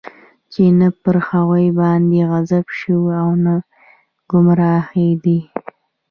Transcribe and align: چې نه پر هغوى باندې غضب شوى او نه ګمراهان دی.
چې 0.51 0.63
نه 0.79 0.87
پر 1.01 1.15
هغوى 1.27 1.67
باندې 1.79 2.19
غضب 2.31 2.65
شوى 2.79 3.13
او 3.23 3.29
نه 3.45 3.55
ګمراهان 4.31 5.09
دی. 5.23 5.39